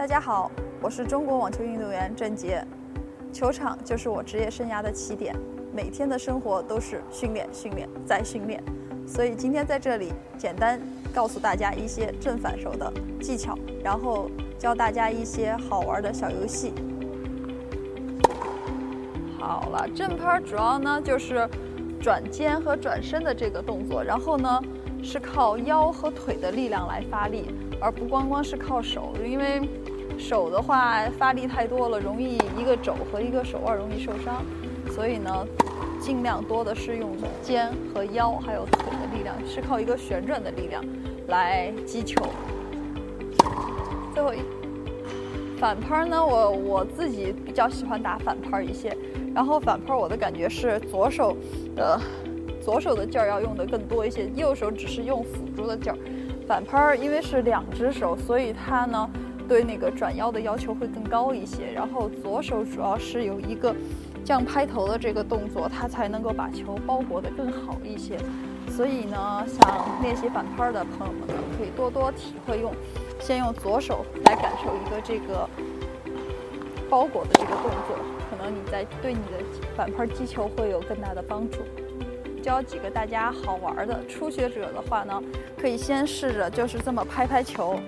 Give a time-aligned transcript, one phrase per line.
[0.00, 2.66] 大家好，我是中国网球运动员郑洁。
[3.34, 5.36] 球场就是我职业生涯的起点，
[5.74, 8.64] 每天的生活都是训练、训练再训练。
[9.06, 10.80] 所以今天在这里简单
[11.12, 12.90] 告诉大家一些正反手的
[13.20, 16.72] 技巧，然后教大家一些好玩的小游戏。
[19.38, 21.46] 好了，正拍主要呢就是
[22.00, 24.62] 转肩和转身的这个动作，然后呢
[25.02, 29.60] 是靠腰和腿的力量来发力，而不光光是靠手，因为。
[30.18, 34.44] 手的话发力太多了，容易一个肘和一个手腕容易受伤，
[34.90, 35.46] 所以呢，
[36.00, 40.84] 尽量多的是用肩和腰还有腿的力量，是靠一个旋转的力量
[41.28, 42.22] 来击球。
[44.14, 44.38] 最后一
[45.58, 48.96] 反拍呢，我我自己比较喜欢打反拍一些，
[49.34, 51.36] 然后反拍我的感觉是左手
[51.74, 52.00] 的
[52.60, 55.98] 左手的劲儿要用的更多一些，右手只是用辅助的劲儿。
[56.46, 59.10] 反拍因为是两只手，所以它呢。
[59.50, 63.74] 对那个转腰的要求会更高一些，然后左手主要是有一个
[64.24, 68.16] 这样拍头的这个动作，它才能够把球包裹得更好一些。
[68.68, 72.72] 所以呢，想练习反拍的朋友们呢，可以多多体会用，
[73.18, 75.48] 先用左手来感受一个这个
[76.88, 77.96] 包裹的这个动作，
[78.30, 79.44] 可能你在对你的
[79.76, 81.58] 反拍击球会有更大的帮助。
[82.40, 85.20] 教几个大家好玩的，初学者的话呢，
[85.60, 87.80] 可以先试着就是这么拍拍球。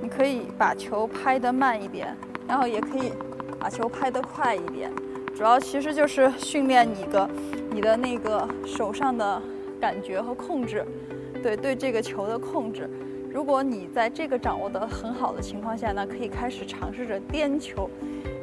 [0.00, 3.12] 你可以把球拍得慢一点，然后也可以
[3.58, 4.90] 把球拍得快一点。
[5.34, 7.30] 主要其实就是训练你的
[7.70, 9.40] 你的那个手上的
[9.80, 10.84] 感觉和控制，
[11.42, 12.90] 对对这个球的控制。
[13.30, 17.88] 如果你在这个掌握得很好的情况下呢，可以开始尝试着颠球。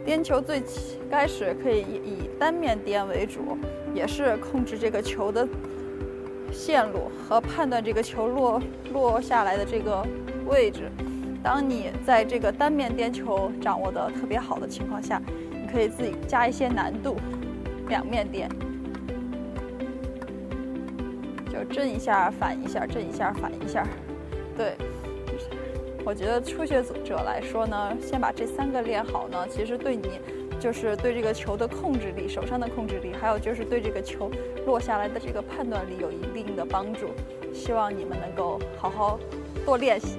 [0.06, 0.62] 颠球最
[1.10, 3.58] 开始可以以单面颠为主，
[3.94, 5.48] 也是控制这个球的
[6.52, 8.62] 线路和判断这个球落
[8.94, 10.06] 落下来的这个
[10.48, 10.92] 位置。
[11.46, 17.18] 当你在这个单面颠球掌握的特别好的情况下，你可以自己加一些难度，
[17.88, 18.50] 两面颠，
[21.48, 23.86] 就正一下反一下，正一下反一下。
[24.58, 24.76] 对，
[26.04, 30.20] 我觉得初学者来说呢，先把这三个练好呢，其实对你
[30.60, 34.32] 就是对这个球的控制力、手上的控制力，还有就是对这个球
[34.66, 37.10] 落下来的这个判断力有一定的帮助。
[37.54, 39.20] 希望你们能够好好
[39.64, 40.18] 多练习。